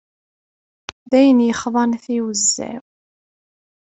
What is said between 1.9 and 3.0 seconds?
tiwezza-w.